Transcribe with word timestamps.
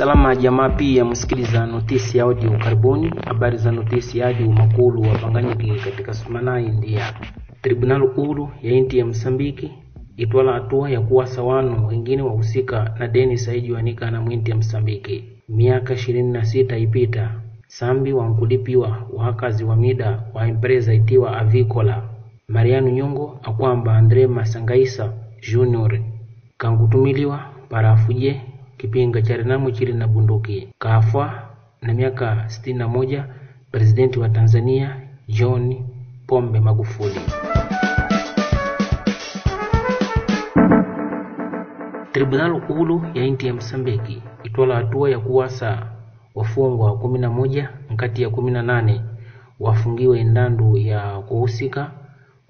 Salama 0.00 0.36
jamaa 0.36 0.68
pia 0.68 1.04
msikiliza 1.04 1.66
notisi 1.66 2.18
ya 2.18 2.24
audio. 2.24 2.50
Karibuni. 2.58 3.12
Habari 3.26 3.56
za 3.56 3.72
notisi 3.72 4.22
audio 4.22 4.52
makulu 4.52 5.02
wapanganyiki 5.02 5.80
katika 5.84 6.14
sumanai 6.14 6.68
ndia 6.68 7.14
tribunal 7.62 8.08
kulu 8.08 8.48
ya 8.62 8.72
inti 8.72 8.98
ya 8.98 9.06
Msambiki 9.06 9.70
itwala 10.16 10.52
hatua 10.52 10.90
ya 10.90 11.00
kuwasa 11.00 11.42
wanu 11.42 11.86
wengine 11.86 12.22
wahusika 12.22 12.94
na 12.98 13.08
deni 13.08 13.38
saijuanika 13.38 14.10
na 14.10 14.20
mwinti 14.20 14.50
ya 14.50 14.56
Msambiki. 14.56 15.24
Miaka 15.48 15.94
ishirini 15.94 16.32
na 16.32 16.44
sita 16.44 16.78
ipita 16.78 17.30
sambi 17.66 18.12
wankulipiwa 18.12 19.06
wakazi 19.12 19.64
wa 19.64 19.76
mida 19.76 20.22
wa 20.34 20.48
empresa 20.48 20.94
itiwa 20.94 21.38
Avikola. 21.38 22.02
Mariano 22.48 22.88
Nyongo 22.90 23.40
akwamba 23.42 23.96
Andre 23.96 24.26
Masangaisa 24.26 25.12
Junior. 25.52 25.98
Kankutumiliwa 26.58 27.40
para 27.68 27.90
afuje 27.92 28.40
kipinga 28.80 29.22
cha 29.22 29.36
Renamu 29.36 29.70
chili 29.70 29.92
na 29.92 30.08
bunduki 30.08 30.68
kafwa 30.78 31.42
na 31.82 31.94
miaka 31.94 32.48
sitini 32.48 32.78
na 32.78 32.88
moja 32.88 33.24
presidenti 33.70 34.18
wa 34.18 34.28
Tanzania 34.28 34.96
John 35.28 35.84
Pombe 36.26 36.60
Magufuli. 36.60 37.20
Tribunal 42.12 42.60
Kulu 42.60 43.02
ya 43.14 43.24
inti 43.24 43.46
ya 43.46 43.54
Msambiki 43.54 44.22
itwala 44.44 44.74
hatua 44.74 45.10
ya 45.10 45.18
kuwasa 45.18 45.86
wafungwa 46.34 46.98
kumi 46.98 47.18
na 47.18 47.30
moja 47.30 47.70
nkati 47.90 48.22
ya 48.22 48.30
kumi 48.30 48.50
na 48.50 48.62
nane 48.62 49.02
wafungiwe 49.60 50.24
ndandu 50.24 50.76
ya 50.76 51.18
kuhusika 51.20 51.90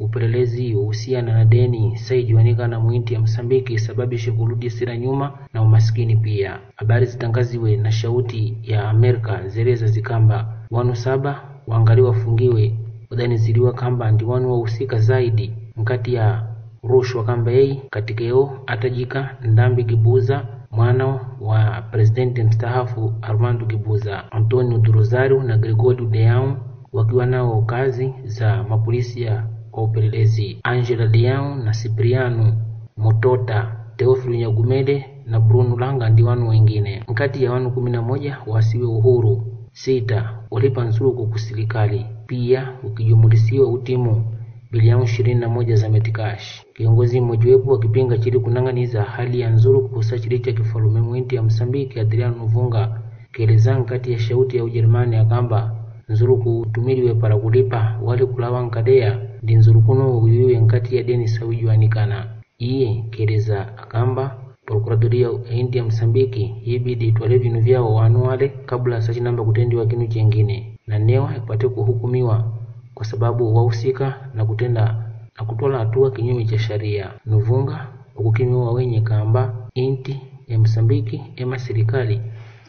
upelelezi 0.01 0.75
uhusiana 0.75 1.33
na 1.33 1.45
deni 1.45 1.97
saijuanika 1.99 2.69
na 2.69 2.81
mwinti 2.81 3.15
ya 3.15 3.21
Msambiki 3.21 3.79
sababishe 3.79 4.33
kurudi 4.33 4.71
sira 4.71 4.97
nyuma 4.97 5.39
na 5.55 5.63
umaskini 5.63 6.17
pia. 6.17 6.59
Habari 6.77 7.07
zitangaziwe 7.07 7.77
na 7.77 7.93
shauti 7.93 8.57
ya 8.63 8.89
Amerika 8.89 9.49
zereza 9.49 9.87
zikamba 9.87 10.55
wanu 10.71 10.97
saba 10.97 11.45
wangali 11.67 12.03
wafungiwe. 12.03 12.75
Udaniziliwa 13.11 13.73
kamba 13.73 14.11
ndi 14.11 14.25
wanu 14.25 14.53
wahusika 14.53 14.99
zaidi. 14.99 15.53
Nkati 15.77 16.15
ya 16.15 16.47
rushwa 16.83 17.25
kamba 17.25 17.51
yei 17.51 17.83
katika 17.91 18.25
yo 18.25 18.63
atajika 18.67 19.37
ndambi 19.43 19.85
Gibuza. 19.85 20.47
Mwana 20.71 21.07
wa 21.41 21.83
presidenti 21.91 22.43
mstaafu 22.43 23.13
Armando 23.23 23.67
Gibuza, 23.67 24.33
Antonio 24.33 24.79
do 24.79 25.43
na 25.43 25.59
Gregorio 25.59 26.07
Deau 26.07 26.57
wakiwa 26.93 27.27
nao 27.27 27.63
kazi 27.63 28.15
za 28.25 28.63
mapolisi 28.65 29.23
ya 29.23 29.47
kwa 29.71 29.83
upelelezi 29.83 30.59
Angela 30.63 31.07
Diao 31.07 31.55
na 31.57 31.71
Cipriano 31.73 32.57
Motota, 32.97 33.77
Teofilo 33.97 34.35
Nyagumede 34.35 35.07
na 35.27 35.41
Bruno 35.41 35.77
Langa 35.79 36.09
ndi 36.09 36.23
wanu 36.23 36.49
wengine. 36.49 37.03
Nkati 37.09 37.45
ya 37.45 37.53
wanu 37.53 37.71
kumi 37.71 37.91
na 37.91 38.03
moja 38.03 38.39
wasiwe 38.47 38.87
uhuru 38.87 39.43
sita 39.73 40.39
walipa 40.51 40.85
nsuruku 40.85 41.27
kusilikali 41.27 42.07
pia 42.27 42.73
ukijumulisiwa 42.85 43.69
utimu 43.69 44.25
bilioni 44.73 45.05
ishirini 45.05 45.41
na 45.41 45.49
moja 45.49 45.77
za 45.77 45.89
metikash. 45.89 46.63
Kiongozi 46.75 47.21
mmojawapo 47.21 47.73
wakipinga 47.73 48.19
chili 48.19 48.39
kunang'aniza 48.39 49.03
hali 49.03 49.41
ya 49.41 49.51
nzuru 49.51 49.89
kuhusa 49.89 50.19
chili 50.19 50.39
cha 50.39 50.53
kifalume 50.53 51.01
mwinti 51.01 51.37
ya 51.37 51.43
Msambiki 51.43 52.01
Adriano 52.01 52.47
Vunga 52.47 53.01
kieleza 53.33 53.79
nkati 53.79 54.13
ya 54.13 54.19
shauti 54.19 54.57
ya 54.57 54.65
Ujerumani 54.65 55.17
akamba 55.17 55.77
nzuruku 56.09 56.61
kutumiliwe 56.61 57.15
para 57.15 57.37
kulipa 57.37 57.99
wali 58.03 58.27
kulawa 58.27 58.63
nkadea 58.63 59.19
ndi 59.43 59.55
nzurukuno 59.55 60.19
uyuwe 60.19 60.55
nkati 60.61 60.97
ya 60.97 61.03
deni 61.03 61.29
sawijuanikana 61.29 62.27
iye 62.59 63.05
keeleza 63.11 63.79
akamba 63.79 64.37
prokuradoria 64.67 65.29
ya 65.49 65.55
inti 65.57 65.79
ya 65.79 65.85
Msambiki 65.85 66.55
yibidi 66.65 67.07
itwale 67.09 67.39
vinu 67.39 67.61
vyao 67.61 67.95
wanu 67.95 68.23
wale 68.23 68.49
kabla 68.49 69.03
sachinamba 69.03 69.45
kutendiwa 69.45 69.87
kinu 69.87 70.07
chengine. 70.07 70.79
Na 70.87 70.99
newa 70.99 71.37
ipate 71.37 71.69
kuhukumiwa 71.69 72.53
kwa 72.95 73.05
sababu 73.07 73.57
wahusika 73.57 74.15
na 74.35 74.45
kutenda 74.45 75.05
na 75.39 75.45
kutwala 75.45 75.79
hatua 75.79 76.11
kinyume 76.11 76.45
cha 76.45 76.59
sharia. 76.59 77.11
Nuvunga 77.27 77.87
ukukimiwa 78.17 78.73
wenye 78.73 79.01
kamba 79.01 79.55
inti 79.75 80.21
ya 80.49 80.59
Msambiki 80.59 81.23
ema 81.37 81.59
serikali 81.59 82.21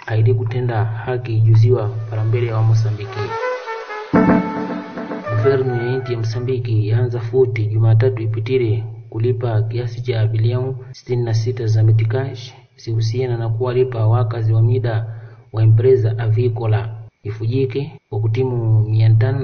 aili 0.07 0.33
kutenda 0.33 0.85
haki 0.85 1.37
ijuziwa 1.37 1.89
para 2.09 2.23
mbele 2.23 2.47
ya 2.47 2.55
Wamosambiki. 2.55 3.19
Guvernu 5.35 5.80
ya 6.09 6.11
ya 6.13 6.19
Msambiki 6.19 6.87
yaanza 6.87 7.19
futi 7.19 7.65
Jumatatu 7.65 8.23
ipitire 8.23 8.83
kulipa 9.09 9.61
kiasi 9.61 10.01
cha 10.01 10.27
bilioni 10.27 10.75
sitini 10.91 11.23
na 11.23 11.33
sita 11.33 11.65
za 11.67 11.83
metikash 11.83 12.53
zihusiana 12.77 13.37
na 13.37 13.49
kuwalipa 13.49 14.07
wakazi 14.07 14.53
wa 14.53 14.61
mida 14.61 15.05
wa 15.53 15.63
empresa 15.63 16.17
avikola 16.19 16.95
ifujike 17.23 17.99
kwa 18.09 18.19
kutimu 18.19 18.79
mia 18.89 19.09
tano 19.09 19.39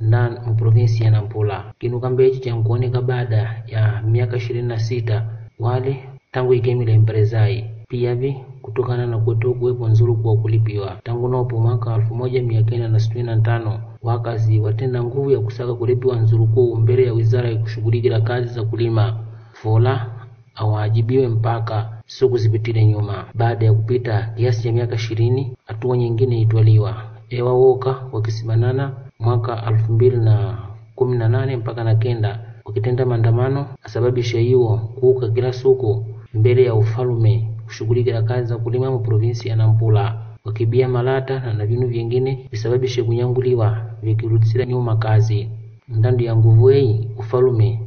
na 0.00 0.40
mprovinsi 0.46 1.04
ya 1.04 1.10
Nampula. 1.10 1.72
Kinu 1.78 2.00
kamba 2.00 2.22
hichi 2.24 2.40
chankuoneka 2.40 3.02
baada 3.02 3.62
ya 3.66 4.02
miaka 4.06 4.36
ishirini 4.36 4.68
na 4.68 4.78
sita 4.78 5.26
wale 5.58 6.08
tangu 6.32 6.54
ikemila 6.54 6.92
empresai 6.92 7.70
piyavi 7.88 8.36
kutokana 8.66 9.06
na 9.06 9.18
kuwepo 9.18 9.88
nzuruku 9.88 10.28
wa 10.28 10.36
kulipiwa. 10.36 10.96
Tangu 11.04 11.28
nopo 11.28 11.60
mwaka 11.60 11.94
elfu 11.94 12.14
moja 12.14 12.42
mia 12.42 12.62
kenda 12.62 12.88
na 12.88 13.00
sitini 13.00 13.22
na 13.22 13.36
tano 13.40 13.80
wakazi 14.02 14.60
watenda 14.60 15.02
nguvu 15.04 15.30
ya 15.30 15.40
kusaka 15.40 15.74
kulipiwa 15.74 16.16
nzuruku 16.16 16.76
mbele 16.76 17.06
ya 17.06 17.12
wizara 17.12 17.48
ya 17.50 17.56
kushughulikila 17.58 18.20
kazi 18.20 18.48
za 18.54 18.62
kulima. 18.62 19.16
Fola 19.52 20.06
awajibiwe 20.54 21.28
mpaka 21.28 21.92
siku 22.06 22.36
zipitile 22.38 22.86
nyuma. 22.86 23.24
Baada 23.34 23.66
ya 23.66 23.72
kupita 23.72 24.32
kiasi 24.36 24.62
cha 24.62 24.72
miaka 24.72 24.94
ishirini, 24.94 25.56
hatua 25.66 25.96
nyingine 25.96 26.40
itwaliwa. 26.40 26.94
Ewa 27.30 27.52
woka 27.52 27.96
wakisimanana 28.12 28.92
mwaka 29.20 29.64
elfu 29.68 29.92
mbili 29.92 30.16
na 30.16 30.58
kumi 30.94 31.16
na 31.18 31.28
nane 31.28 31.56
mpaka 31.56 31.84
na 31.84 31.94
kenda 31.94 32.40
wakitenda 32.64 33.06
maandamano 33.06 33.66
asababisha 33.82 34.38
hiyo 34.38 34.80
kuuka 35.00 35.28
kila 35.28 35.52
suku 35.52 36.04
mbele 36.34 36.64
ya 36.64 36.74
ufalume 36.74 37.48
kushughulikia 37.66 38.22
kazi 38.22 38.48
za 38.48 38.56
kulima 38.58 38.90
mu 38.90 38.98
provinsi 39.00 39.48
ya 39.48 39.56
Nampula 39.56 40.22
wakibia 40.44 40.88
malata 40.88 41.52
na 41.52 41.66
vinu 41.66 41.86
vingine 41.88 42.48
visababishe 42.50 43.02
kunyanguliwa 43.02 43.82
vikirudisira 44.02 44.66
nyuma 44.66 44.96
kazi 44.96 45.48
ndandu 45.88 46.24
ya 46.24 46.36
nguvu 46.36 46.68
hii 46.68 47.08
ufalume 47.18 47.80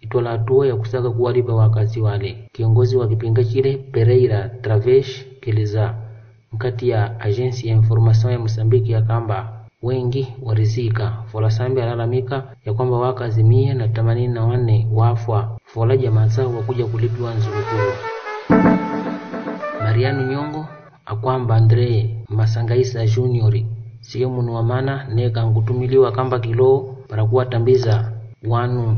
itwala 0.00 0.30
hatua 0.30 0.66
ya 0.66 0.76
kusaka 0.76 1.10
kuwalipa 1.10 1.54
wakazi 1.54 2.00
wale. 2.00 2.48
Kiongozi 2.52 2.96
wa 2.96 3.08
kipinga 3.08 3.44
chile 3.44 3.76
Pereira 3.92 4.48
Travesh 4.48 5.24
keleza 5.40 5.94
mkati 6.52 6.88
ya 6.88 7.20
agensi 7.20 7.68
ya 7.68 7.74
information 7.74 8.32
ya 8.32 8.38
Mosambiki 8.38 8.92
ya 8.92 9.02
kamba 9.02 9.60
wengi 9.82 10.28
warizika 10.42 11.22
fola 11.26 11.50
sambi 11.50 11.80
alalamika 11.80 12.44
ya 12.64 12.74
kwamba 12.74 12.96
wakazi 12.98 13.42
mia 13.44 13.74
na 13.74 13.88
themanini 13.88 14.34
na 14.34 14.44
wanne 14.44 14.88
wafwa 14.92 15.58
fola 15.64 15.96
jamaa 15.96 16.26
zao 16.26 16.54
wakuja 16.56 16.86
kulipiwa 16.86 17.34
nzurukuru. 17.34 17.92
Mariano 19.90 20.22
Nyongo 20.22 20.66
akwamba 21.06 21.56
Andre 21.56 22.16
Masangaisa 22.28 23.06
Junior 23.06 23.54
siye 24.00 24.26
munu 24.26 24.54
wa 24.54 24.62
mana 24.62 25.06
neka 25.14 25.42
nkutumiliwa 25.42 26.12
kamba 26.12 26.38
kilo 26.38 26.96
para 27.08 27.24
kuwatambiza 27.24 28.12
wanu 28.48 28.96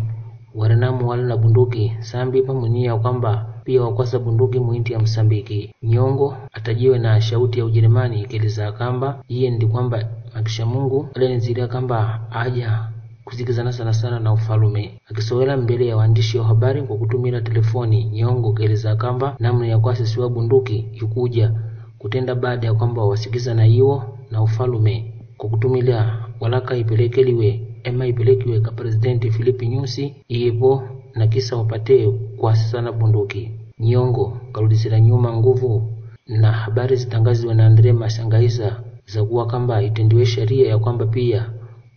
warenamu 0.54 1.08
wale 1.08 1.22
na 1.22 1.36
bunduki 1.36 1.92
sambi 2.00 2.42
pamunia 2.42 2.96
kwamba 2.96 3.46
pia 3.64 3.82
wakwasa 3.82 4.18
bunduki 4.18 4.58
muinti 4.58 4.92
ya 4.92 4.98
Msambiki. 4.98 5.74
Nyongo 5.82 6.36
atajiwe 6.52 6.98
na 6.98 7.20
shauti 7.20 7.58
ya 7.58 7.64
Ujerumani 7.64 8.22
ikeleza 8.22 8.72
kamba 8.72 9.22
iye 9.28 9.50
ndi 9.50 9.66
kwamba 9.66 10.04
akisha 10.34 10.66
Mungu 10.66 11.08
alenzilia 11.14 11.68
kamba 11.68 12.20
aja 12.30 12.88
kusikizana 13.32 13.72
sana 13.72 13.92
sana 13.92 14.20
na 14.20 14.32
ufalume 14.32 15.00
akisowela 15.10 15.56
mbele 15.56 15.86
ya 15.86 15.96
waandishi 15.96 16.38
wa 16.38 16.44
habari 16.44 16.82
kwa 16.82 16.96
kutumia 16.96 17.40
telefoni. 17.40 18.04
Nyongo 18.04 18.52
keleza 18.52 18.96
kamba 18.96 19.36
namna 19.38 19.66
ya 19.66 19.78
kuasisiwa 19.78 20.28
bunduki 20.30 20.76
ikuja 20.92 21.52
kutenda 21.98 22.34
baada 22.34 22.66
ya 22.66 22.74
kwamba 22.74 23.04
wasikizana 23.04 23.66
iwo 23.66 24.18
na 24.30 24.42
ufalume 24.42 25.12
kwa 25.36 25.48
kutumila 25.50 26.26
walaka 26.40 26.76
ipelekeliwe 26.76 27.60
ema 27.84 28.06
ipelekiwe 28.06 28.60
ka 28.60 28.70
presidenti 28.70 29.30
Filipi 29.30 29.68
Nyusi 29.68 30.14
iyepo 30.28 30.82
na 31.14 31.26
kisa 31.26 31.56
wapate 31.56 32.10
kuasisana 32.36 32.92
bunduki. 32.92 33.50
Nyongo 33.78 34.36
karudisira 34.52 35.00
nyuma 35.00 35.32
nguvu 35.36 35.92
na 36.26 36.52
habari 36.52 36.96
zitangaziwe 36.96 37.54
na 37.54 37.66
Andre 37.66 37.92
Masangaisa 37.92 38.80
za 39.06 39.24
kuwa 39.24 39.46
kamba 39.46 39.82
itendiwe 39.82 40.26
sheria 40.26 40.68
ya 40.68 40.78
kwamba 40.78 41.06
pia 41.06 41.50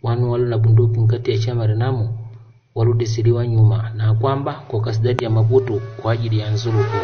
wanu 0.06 0.30
wale 0.32 0.44
na 0.44 0.58
bunduki 0.58 1.00
nkati 1.00 1.30
ya 1.30 1.38
chama 1.38 1.66
Renamu 1.66 2.18
waludisiliwa 2.74 3.46
nyuma 3.46 3.90
na 3.96 4.14
kwamba 4.14 4.52
kwa 4.68 4.80
kasidadi 4.80 5.24
ya 5.24 5.30
Maputo 5.30 5.80
kwa 6.02 6.12
ajili 6.12 6.38
ya 6.38 6.50
nzuruku. 6.50 6.96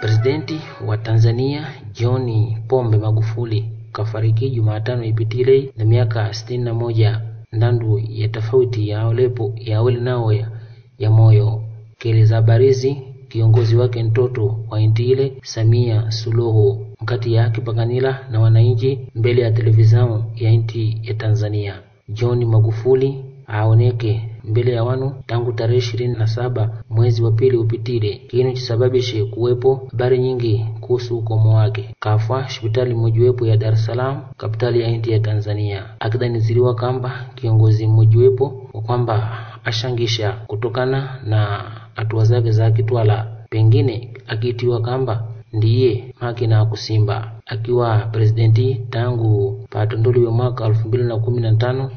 Presidenti 0.00 0.60
wa 0.86 0.98
Tanzania 0.98 1.66
John 1.92 2.56
Pombe 2.68 2.98
Magufuli 2.98 3.68
kafariki 3.92 4.50
Jumatano 4.50 5.04
ipitile 5.04 5.72
na 5.76 5.84
miaka 5.84 6.34
sitini 6.34 6.64
na 6.64 6.74
moja 6.74 7.20
ndandu 7.52 7.98
ya 8.08 8.28
tofauti 8.28 8.88
ya 8.88 9.06
olepo 9.06 9.52
ya 9.56 9.78
awali 9.78 10.00
nao 10.00 10.32
ya, 10.32 10.50
ya 10.98 11.10
moyo 11.10 11.62
keleza 11.98 12.36
habarizi 12.36 13.02
kiongozi 13.30 13.76
wake 13.76 14.02
mtoto 14.02 14.56
wa 14.70 14.80
inti 14.80 15.04
ile 15.04 15.32
Samia 15.42 16.10
Suluhu 16.10 16.86
mkati 17.00 17.32
ya 17.34 17.50
pakanila 17.50 18.18
na 18.30 18.40
wananchi 18.40 18.98
mbele 19.14 19.42
ya 19.42 19.50
televizao 19.52 20.24
ya 20.36 20.50
nti 20.52 20.98
ya 21.02 21.14
Tanzania. 21.14 21.74
John 22.08 22.44
Magufuli 22.44 23.24
aoneke 23.46 24.30
mbele 24.44 24.72
ya 24.72 24.84
wanu 24.84 25.12
tangu 25.26 25.52
tarehe 25.52 25.78
ishirini 25.78 26.14
na 26.18 26.26
saba 26.26 26.82
mwezi 26.90 27.22
wa 27.22 27.32
pili 27.32 27.56
upitile, 27.56 28.14
kinu 28.28 28.52
chisababishe 28.52 29.24
kuwepo 29.24 29.86
habari 29.90 30.18
nyingi 30.18 30.66
kuhusu 30.80 31.18
ukomo 31.18 31.54
wake. 31.56 31.94
Kafwa 32.00 32.42
hospitali 32.42 32.94
mmojiwepo 32.94 33.46
ya 33.46 33.56
Dar 33.56 33.72
es 33.72 33.84
Salaam, 33.86 34.20
kapitali 34.36 34.80
ya 34.80 34.90
nti 34.90 35.12
ya 35.12 35.20
Tanzania, 35.20 35.86
akidaniziliwa 36.00 36.74
kamba 36.74 37.26
kiongozi 37.34 37.86
mmojiwepo 37.86 38.68
wa 38.72 38.82
kwamba 38.82 39.46
ashangisha 39.64 40.32
kutokana 40.32 41.20
na 41.24 41.64
hatua 41.94 42.24
zake 42.24 42.50
za 42.52 42.70
kitwala, 42.70 43.26
pengine 43.50 44.10
akiitiwa 44.26 44.80
kamba 44.82 45.24
ndiye 45.52 46.14
makina 46.20 46.64
kusimba. 46.66 47.32
Akiwa 47.46 47.98
presidenti 47.98 48.80
tangu 48.90 49.66
patondoliwe 49.70 50.30
mwaka 50.30 50.66
elfu 50.66 50.88
mbili 50.88 51.04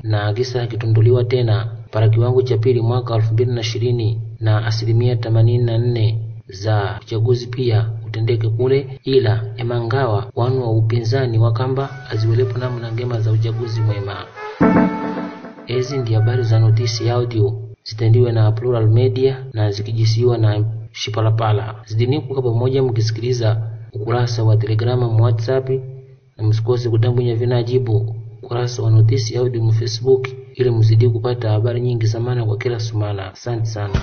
na 0.04 0.24
akisa 0.28 0.62
akitondolewa 0.62 1.24
tena 1.24 1.68
para 1.92 2.10
kiwango 2.10 2.42
cha 2.42 2.57
pili 2.57 2.81
mwaka 2.81 3.16
elfu 3.16 3.34
mbili 3.34 3.51
na 3.51 3.62
ishirini 3.62 4.22
na 4.40 4.66
asilimia 4.66 5.16
themanini 5.16 5.63
na 5.63 5.78
nne 5.78 6.19
za 6.48 7.00
uchaguzi 7.01 7.48
pia 7.48 7.90
utendeke 8.07 8.50
kule, 8.50 9.00
ila 9.04 9.44
emangawa 9.57 10.31
wanu 10.36 10.62
wa 10.62 10.72
upinzani 10.72 11.38
wa 11.38 11.54
kamba 11.54 11.90
aziwelepo 12.10 12.57
namna 12.57 12.92
ngema 12.92 13.19
za 13.19 13.31
uchaguzi 13.31 13.81
mwema. 13.81 14.16
Ezi 15.68 15.98
ndi 15.98 16.13
habari 16.13 16.44
za 16.44 16.60
notisi 16.60 17.10
audio 17.10 17.62
zitendiwe 17.83 18.31
na 18.31 18.51
Plural 18.51 18.88
Media 18.89 19.45
na 19.53 19.71
zikijisiwa 19.71 20.38
na 20.38 20.65
Shipalapala. 20.91 21.75
Zidini 21.85 22.21
kuka 22.21 22.41
pamoja 22.41 22.83
mkisikiliza 22.83 23.62
ukurasa 23.94 24.44
wa 24.44 24.57
Telegrama 24.57 25.09
mu 25.09 25.24
WhatsApp 25.24 25.69
na 26.38 26.44
msikose 26.44 26.89
kutambunya 26.89 27.35
vinajibu 27.35 28.15
ukurasa 28.44 28.81
wa 28.83 28.91
notisi 28.91 29.38
audio 29.38 29.63
mu 29.63 29.71
Facebook 29.74 30.27
ili 30.56 30.71
mzidi 30.71 31.09
kupata 31.09 31.50
habari 31.51 31.81
nyingi 31.81 32.06
zamana 32.06 32.45
kwa 32.45 32.57
kila 32.57 32.80
sumana. 32.80 33.31
Asante 33.33 33.65
sana. 33.65 33.94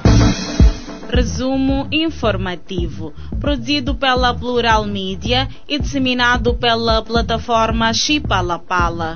Resumo 1.11 1.87
informativo, 1.91 3.13
produzido 3.41 3.95
pela 3.95 4.35
Plural 4.35 4.87
Media 4.87 5.49
e 5.69 5.79
disseminado 5.79 6.55
pela 6.55 7.03
plataforma 7.03 7.93
Chipalapala. 7.93 9.15